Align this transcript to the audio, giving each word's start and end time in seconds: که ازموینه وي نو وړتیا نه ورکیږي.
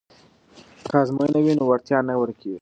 که 0.87 0.93
ازموینه 1.01 1.39
وي 1.41 1.53
نو 1.57 1.63
وړتیا 1.67 1.97
نه 2.07 2.13
ورکیږي. 2.21 2.59